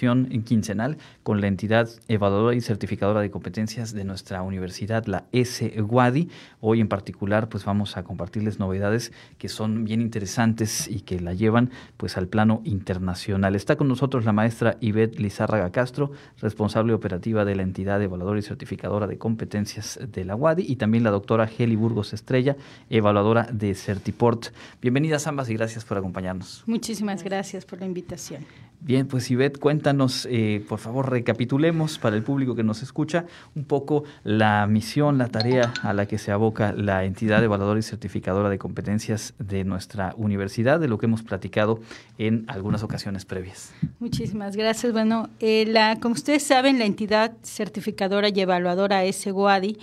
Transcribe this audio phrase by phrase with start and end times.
[0.00, 6.28] interacción quincenal con la entidad evaluadora y certificadora de competencias de nuestra universidad, la S-WADI.
[6.60, 11.34] Hoy en particular pues vamos a compartirles novedades que son bien interesantes y que la
[11.34, 13.54] llevan pues al plano internacional.
[13.54, 18.42] Está con nosotros la maestra Ivette Lizárraga Castro, responsable operativa de la entidad evaluadora y
[18.42, 22.56] certificadora de competencias de la WADI y también la doctora Heli Burgos Estrella,
[22.88, 24.46] evaluadora de Certiport.
[24.80, 26.62] Bienvenidas ambas y gracias por acompañarnos.
[26.66, 28.46] Muchísimas gracias por la invitación.
[28.82, 33.64] Bien, pues Ivette, cuéntanos, eh, por favor, recapitulemos para el público que nos escucha un
[33.64, 38.48] poco la misión, la tarea a la que se aboca la entidad evaluadora y certificadora
[38.48, 41.80] de competencias de nuestra universidad, de lo que hemos platicado
[42.16, 43.74] en algunas ocasiones previas.
[43.98, 44.94] Muchísimas gracias.
[44.94, 49.76] Bueno, eh, la, como ustedes saben, la entidad certificadora y evaluadora es EGUADI.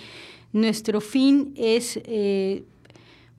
[0.52, 2.00] Nuestro fin es...
[2.04, 2.64] Eh,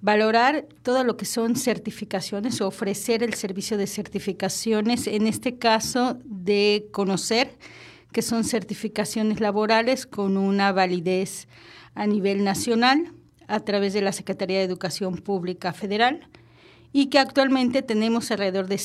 [0.02, 6.18] valorar todo lo que son certificaciones o ofrecer el servicio de certificaciones, en este caso
[6.24, 7.58] de conocer
[8.12, 11.48] que son certificaciones laborales con una validez
[11.96, 13.14] a nivel nacional
[13.48, 16.28] a través de la Secretaría de Educación Pública Federal
[16.92, 18.78] y que actualmente tenemos alrededor de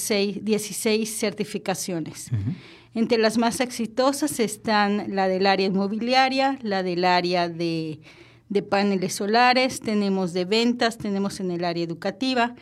[0.42, 2.30] 16 certificaciones.
[2.94, 8.00] Entre las más exitosas están la del área inmobiliaria, la del área de
[8.48, 12.54] de paneles solares, tenemos de ventas, tenemos en el área educativa,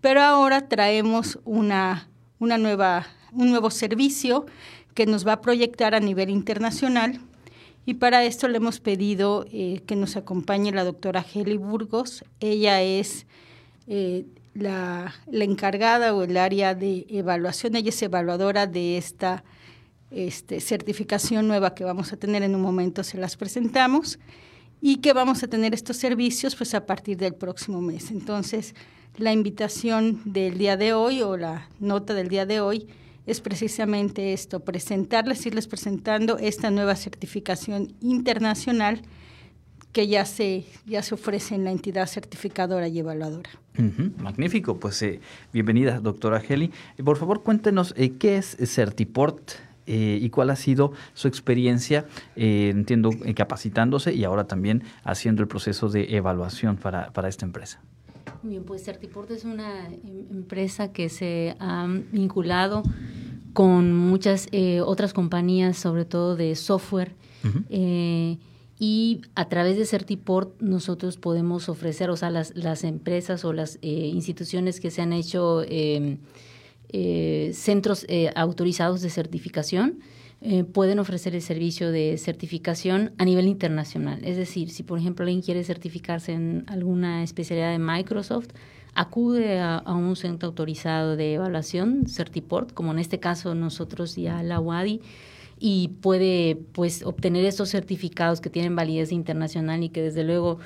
[0.00, 4.46] pero ahora traemos una, una nueva, un nuevo servicio
[4.94, 7.20] que nos va a proyectar a nivel internacional.
[7.84, 12.24] Y para esto le hemos pedido eh, que nos acompañe la doctora Heli Burgos.
[12.40, 13.26] Ella es
[13.86, 19.44] eh, la, la, encargada o el área de evaluación, ella es evaluadora de esta
[20.10, 24.18] este, certificación nueva que vamos a tener en un momento, se las presentamos
[24.80, 28.10] y que vamos a tener estos servicios pues a partir del próximo mes.
[28.10, 28.74] Entonces,
[29.16, 32.86] la invitación del día de hoy o la nota del día de hoy
[33.26, 39.02] es precisamente esto, presentarles, irles presentando esta nueva certificación internacional
[39.92, 43.48] que ya se, ya se ofrece en la entidad certificadora y evaluadora.
[44.18, 45.20] magnífico, pues eh,
[45.52, 46.70] bienvenida, doctora Heli.
[47.02, 49.52] Por favor, cuéntenos eh, qué es Certiport
[49.86, 55.42] eh, y cuál ha sido su experiencia, eh, entiendo, eh, capacitándose y ahora también haciendo
[55.42, 57.80] el proceso de evaluación para, para esta empresa.
[58.42, 62.82] Bien, pues Certiport es una em, empresa que se ha vinculado
[63.52, 64.48] con muchas
[64.84, 67.14] otras compañías, sobre todo de software.
[68.78, 73.78] y a través de Certiport nosotros podemos ofrecer, o sea, las, las empresas o las
[73.82, 76.18] instituciones que se han hecho em,
[76.90, 79.98] eh, centros eh, autorizados de certificación
[80.40, 84.24] eh, pueden ofrecer el servicio de certificación a nivel internacional.
[84.24, 88.48] Es decir, si por ejemplo alguien quiere certificarse en alguna especialidad de Microsoft,
[88.94, 94.60] acude a, un centro autorizado de evaluación, Certiport, como en este caso nosotros ya la
[94.60, 95.00] UADI,
[95.58, 100.58] y puede pues obtener estos certificados que tienen validez internacional y que desde luego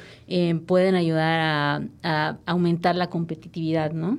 [0.67, 4.19] pueden ayudar a, aumentar la competitividad, ¿no?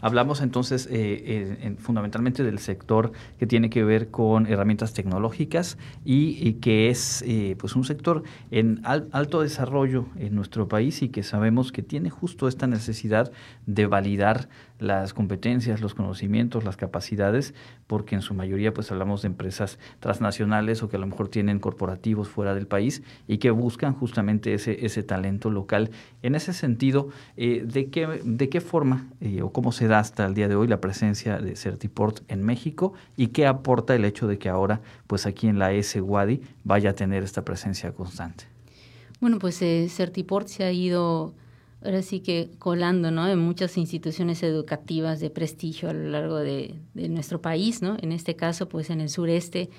[0.00, 6.54] Hablamos entonces eh, eh, fundamentalmente del sector que tiene que ver con herramientas tecnológicas y,
[6.54, 11.72] que es eh, pues un sector en alto desarrollo en nuestro país y que sabemos
[11.72, 13.32] que tiene justo esta necesidad
[13.66, 17.54] de validar las competencias, los conocimientos, las capacidades,
[17.86, 21.58] porque en su mayoría pues hablamos de empresas transnacionales o que a lo mejor tienen
[21.58, 25.90] corporativos fuera del país y que buscan justamente ese, ese talento local.
[26.22, 29.08] En ese sentido, ¿de, qué, ¿de qué forma
[29.42, 32.94] o cómo se da hasta el día de hoy la presencia de Certiport en México
[33.16, 36.90] y qué aporta el hecho de que ahora, pues aquí en la S Wadi vaya
[36.90, 38.44] a tener esta presencia constante.
[39.20, 41.34] Bueno, pues eh, Certiport se ha ido
[41.84, 43.28] ahora sí que colando ¿no?
[43.28, 47.96] en muchas instituciones educativas de prestigio a lo largo de, nuestro país, ¿no?
[48.00, 49.70] En este caso, pues en el sureste,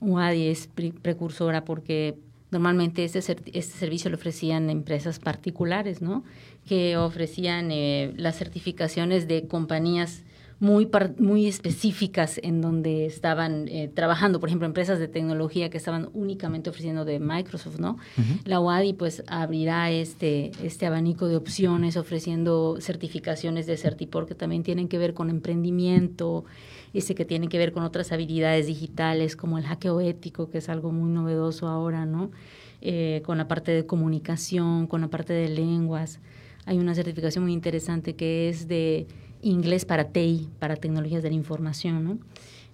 [0.00, 0.68] UADI es
[1.02, 2.16] precursora porque
[2.50, 6.24] normalmente este, este servicio lo ofrecían empresas particulares, ¿no?
[6.66, 10.22] que ofrecían eh, las certificaciones de compañías
[10.60, 16.08] muy, muy específicas en donde estaban eh, trabajando, por ejemplo, empresas de tecnología que estaban
[16.14, 17.96] únicamente ofreciendo de Microsoft, ¿no?
[18.44, 24.64] La UADI pues abrirá este, este abanico de opciones ofreciendo certificaciones de Certipor que también
[24.64, 26.44] tienen que ver con emprendimiento,
[26.92, 30.68] ese que tienen que ver con otras habilidades digitales como el hackeo ético, que es
[30.68, 32.32] algo muy novedoso ahora, ¿no?
[32.80, 36.18] Eh, con la parte de comunicación, con la parte de lenguas.
[36.64, 39.06] Hay una certificación muy interesante que es de
[39.42, 42.18] inglés para TI, para tecnologías de la información, ¿no?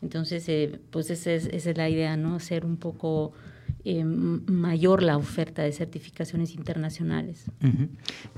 [0.03, 2.39] Entonces, eh, pues esa es, esa es, la idea, ¿no?
[2.41, 3.33] Ser un poco
[3.87, 7.45] eh, mayor la oferta de certificaciones internacionales.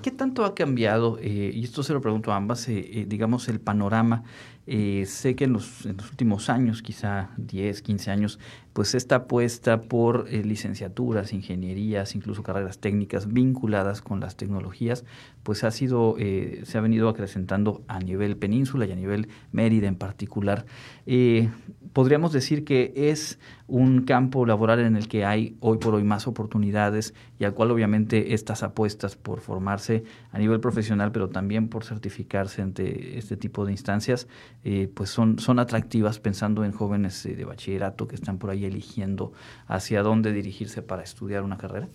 [0.03, 3.61] ¿Qué tanto ha cambiado, eh, y esto se lo pregunto a ambas, eh, digamos, el
[3.61, 4.25] panorama
[4.67, 8.39] eh, sé que en los, últimos años, quizá 10, 15 años,
[8.73, 15.05] pues esta apuesta por eh, licenciaturas, ingenierías, incluso carreras técnicas vinculadas con las tecnologías,
[15.45, 19.87] pues ha sido, eh, se ha venido acrecentando a nivel península y a nivel Mérida
[19.87, 20.67] en particular.
[21.07, 21.49] Eh,
[21.93, 26.27] podríamos decir que es un campo laboral en el que hay hoy por hoy más
[26.27, 31.85] oportunidades y al cual obviamente estas apuestas por formarse a nivel profesional, pero también por
[31.85, 34.27] certificarse ante este tipo de instancias,
[34.65, 38.65] eh, pues son, son atractivas pensando en jóvenes eh, de bachillerato que están por ahí
[38.65, 39.33] eligiendo
[39.67, 41.89] hacia dónde dirigirse para estudiar una carrera.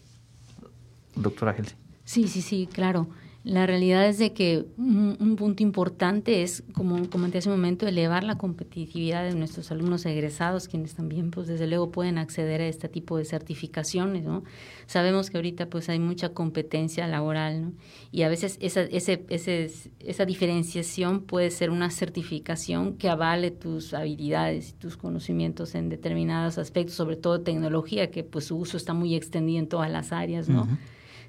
[1.16, 1.76] Doctora Gelse.
[2.04, 3.08] Sí, sí, sí, claro.
[3.44, 7.88] La realidad es de que un, un, punto importante es, como comenté hace un momento,
[7.88, 12.68] elevar la competitividad de nuestros alumnos egresados, quienes también, pues desde luego, pueden acceder a
[12.68, 14.44] este tipo de certificaciones, ¿no?
[14.86, 17.74] Sabemos que ahorita, pues, hay mucha competencia laboral, ¿no?
[18.12, 24.98] Y a veces esa, diferenciación puede ser una certificación que avale tus habilidades y tus
[24.98, 29.68] conocimientos en determinados aspectos, sobre todo tecnología, que pues su uso está muy extendido en
[29.68, 30.68] todas las áreas, ¿no?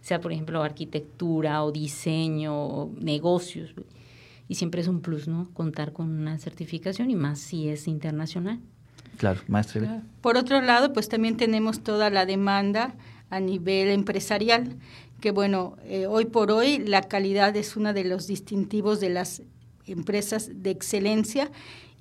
[0.03, 3.75] Sea por ejemplo arquitectura o diseño o negocios.
[4.49, 5.49] Y siempre es un plus, ¿no?
[5.55, 8.61] Contar con una certificación y más si es internacional.
[9.17, 10.03] Claro, maestra.
[10.21, 12.95] Por otro lado, pues también tenemos toda la demanda
[13.31, 14.77] a nivel empresarial,
[15.21, 19.43] que bueno, eh, hoy por hoy la calidad es uno de los distintivos de las
[19.87, 21.51] empresas de excelencia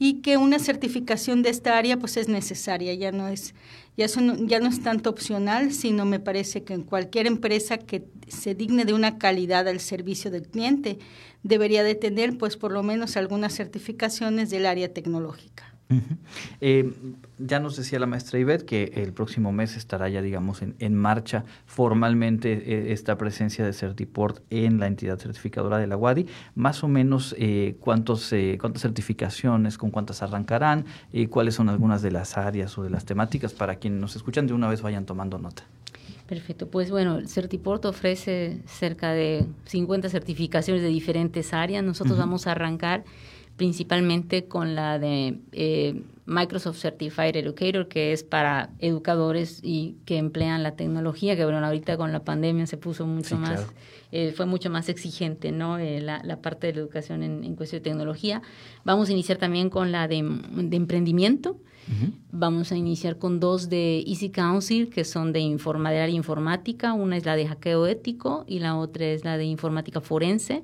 [0.03, 3.53] y que una certificación de esta área pues es necesaria, ya no es
[3.95, 8.07] ya, son, ya no es tanto opcional, sino me parece que en cualquier empresa que
[8.27, 10.97] se digne de una calidad al servicio del cliente
[11.43, 15.70] debería de tener pues por lo menos algunas certificaciones del área tecnológica.
[15.91, 16.17] Uh -huh.
[16.61, 16.93] eh,
[17.37, 20.95] ya nos decía la maestra Ivette que el próximo mes estará ya, digamos, en, en
[20.95, 26.27] marcha formalmente eh, esta presencia de Certiport en la entidad certificadora de la UADI.
[26.55, 30.85] Más o menos, eh, ¿cuántos, eh, ¿cuántas certificaciones, con cuántas arrancarán?
[31.11, 34.47] y ¿Cuáles son algunas de las áreas o de las temáticas para quienes nos escuchan
[34.47, 35.63] de una vez vayan tomando nota?
[36.27, 41.83] Perfecto, pues bueno, el Certiport ofrece cerca de 50 certificaciones de diferentes áreas.
[41.83, 42.25] Nosotros uh -huh.
[42.25, 43.03] vamos a arrancar
[43.57, 50.63] principalmente con la de eh, Microsoft Certified Educator, que es para educadores y que emplean
[50.63, 53.73] la tecnología, que bueno, ahorita con la pandemia se puso mucho sí, más, claro.
[54.11, 55.77] eh, fue mucho más exigente, ¿no?
[55.77, 58.41] Eh, la, la, parte de la educación en, en, cuestión de tecnología.
[58.85, 61.51] Vamos a iniciar también con la de, de emprendimiento.
[61.51, 62.13] Uh -huh.
[62.31, 66.93] Vamos a iniciar con dos de Easy Council, que son de, informa, de área informática.
[66.93, 70.63] Una es la de hackeo ético y la otra es la de informática forense.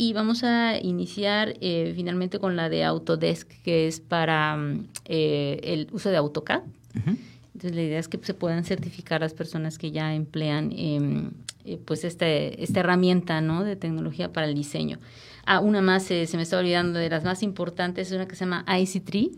[0.00, 4.56] Y vamos a iniciar eh, finalmente con la de Autodesk, que es para
[5.06, 6.62] eh, el uso de AutoCAD.
[6.62, 7.16] Uh -huh.
[7.54, 12.04] Entonces la idea es que se puedan certificar las personas que ya emplean eh, pues
[12.04, 13.64] este, esta herramienta ¿no?
[13.64, 15.00] de tecnología para el diseño.
[15.44, 18.36] Ah, una más, eh, se me está olvidando de las más importantes, es una que
[18.36, 19.30] se llama IC3,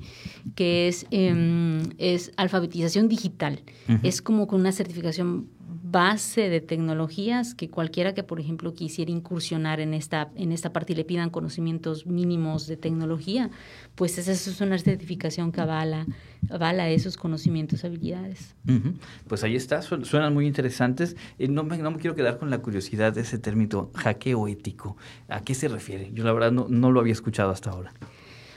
[0.55, 3.61] que es, eh, es alfabetización digital.
[3.89, 4.01] Uh -huh.
[4.03, 5.49] Es como con una certificación
[5.91, 10.93] base de tecnologías que cualquiera que, por ejemplo, quisiera incursionar en esta, en esta parte
[10.93, 13.51] y le pidan conocimientos mínimos de tecnología,
[13.95, 16.07] pues esa es una certificación que avala,
[16.49, 18.55] avala esos conocimientos, habilidades.
[18.67, 18.95] Uh -huh.
[19.29, 21.17] Pues ahí está, suenan muy interesantes.
[21.39, 24.97] Eh, no, me, no me quiero quedar con la curiosidad de ese término hackeo ético.
[25.29, 26.11] ¿A qué se refiere?
[26.13, 27.93] Yo la verdad no, no lo había escuchado hasta ahora.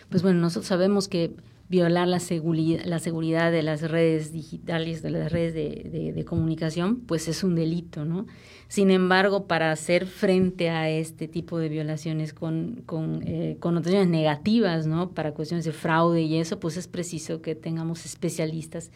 [0.10, 1.32] Pues bueno, nosotros sabemos que
[1.74, 7.28] violar la seguridad, la seguridad de las redes digitales, de las redes de, comunicación, pues
[7.28, 8.28] es un delito, ¿no?
[8.68, 14.86] Sin embargo, para hacer frente a este tipo de violaciones con, con eh, connotaciones negativas,
[14.86, 15.10] ¿no?
[15.16, 18.92] Para cuestiones de fraude y eso, pues es preciso que tengamos especialistas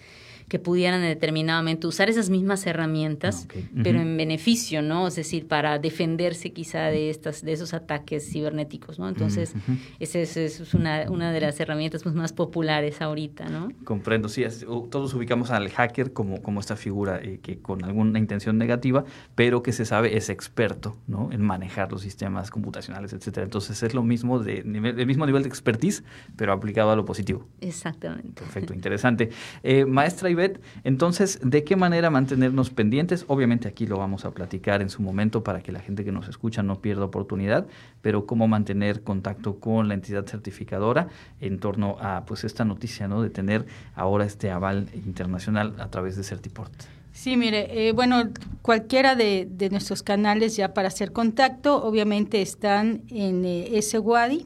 [0.47, 3.63] que pudieran determinadamente usar esas mismas herramientas, okay.
[3.63, 3.83] uh -huh.
[3.83, 5.07] pero en beneficio, ¿no?
[5.07, 9.09] Es decir, para defenderse quizá de estas, de esos ataques cibernéticos, ¿no?
[9.09, 9.77] Entonces, uh -huh.
[9.99, 13.69] esa es, es, una, una de las herramientas pues, más populares ahorita, ¿no?
[13.83, 18.17] Comprendo, sí, es, todos ubicamos al hacker como, como esta figura eh, que con alguna
[18.17, 19.03] intención negativa,
[19.35, 21.29] pero que se sabe es experto, ¿no?
[21.33, 23.43] En manejar los sistemas computacionales, etcétera.
[23.43, 26.03] Entonces, es lo mismo, de, el mismo nivel de expertise,
[26.37, 27.45] pero aplicado a lo positivo.
[27.59, 28.41] Exactamente.
[28.41, 29.29] Perfecto, interesante.
[29.63, 33.25] Eh, maestra Ivette, entonces, ¿de qué manera mantenernos pendientes?
[33.27, 36.29] Obviamente aquí lo vamos a platicar en su momento para que la gente que nos
[36.29, 37.65] escucha no pierda oportunidad,
[38.01, 41.07] pero cómo mantener contacto con la entidad certificadora
[41.41, 43.21] en torno a pues esta noticia, ¿no?
[43.21, 43.65] De tener
[43.95, 46.71] ahora este aval internacional a través de Certiport.
[47.11, 48.29] Sí, mire, eh, bueno,
[48.61, 54.45] cualquiera de, de, nuestros canales ya para hacer contacto, obviamente están en eh, SWADI,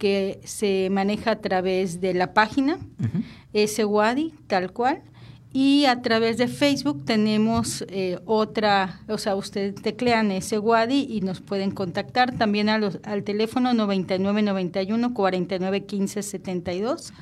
[0.00, 3.66] que se maneja a través de la página uh -huh.
[3.68, 5.02] SWADI, tal cual,
[5.52, 11.22] Y a través de Facebook tenemos eh, otra, o sea, ustedes teclean ese WADI y
[11.22, 12.36] nos pueden contactar.
[12.36, 17.12] También a los, al teléfono 9991 4915 72,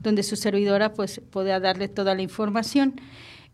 [0.00, 2.98] donde su servidora pues pueda darle toda la información.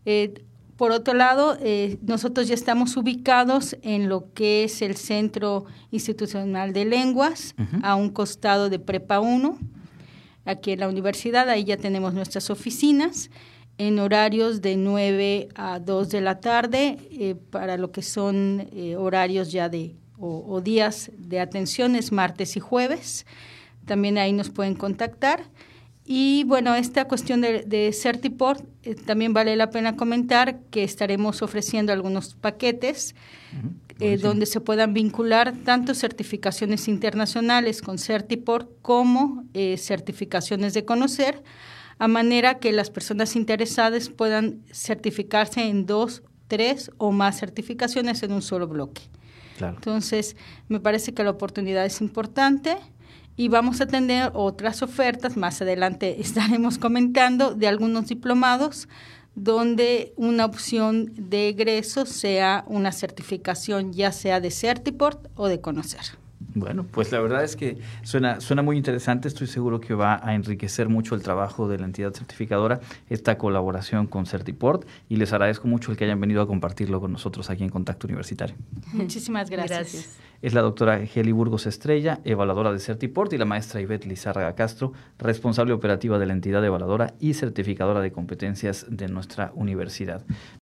[0.05, 0.33] Eh,
[0.77, 6.71] por otro lado, eh, nosotros ya estamos ubicados en lo que es el Centro Institucional
[6.71, 9.57] de Lenguas, a un costado de Prepa 1,
[10.45, 13.29] aquí en la universidad, ahí ya tenemos nuestras oficinas
[13.77, 18.95] en horarios de 9 a 2 de la tarde eh, para lo que son eh,
[18.95, 23.25] horarios ya de o, días de atenciones martes y jueves.
[23.85, 25.43] También ahí nos pueden contactar.
[26.05, 31.41] Y bueno, esta cuestión de, de Certiport, eh, también vale la pena comentar que estaremos
[31.41, 33.15] ofreciendo algunos paquetes
[34.21, 39.45] donde se puedan vincular tanto certificaciones internacionales con Certiport como
[39.77, 41.41] certificaciones de conocer
[41.97, 48.31] a manera que las personas interesadas puedan certificarse en dos, tres o más certificaciones en
[48.31, 49.01] un solo bloque.
[49.59, 50.35] Entonces,
[50.67, 52.77] me parece que la oportunidad es importante
[53.35, 58.87] y vamos a tener otras ofertas, más adelante estaremos comentando, de algunos diplomados
[59.35, 66.22] donde una opción de egreso sea una certificación ya sea de Certiport o de Conocer.
[66.55, 69.27] Bueno, pues la verdad es que suena, suena muy interesante.
[69.27, 72.79] Estoy seguro que va a enriquecer mucho el trabajo de la entidad certificadora,
[73.09, 77.11] esta colaboración con Certiport, y les agradezco mucho el que hayan venido a compartirlo con
[77.11, 78.55] nosotros aquí en Contacto Universitario.
[78.93, 80.19] Muchísimas gracias.
[80.43, 84.91] Es la doctora Geli Burgos Estrella, evaluadora de Certiport, y la maestra Ivette Lizárraga Castro,
[85.17, 90.25] responsable operativa de la entidad evaluadora y certificadora de competencias de nuestra universidad.